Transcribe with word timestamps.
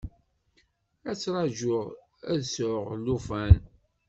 Ad 1.09 1.15
ttraǧuɣ 1.17 1.85
ad 2.31 2.41
sɛuɣ 2.53 2.85
llufan. 2.97 3.57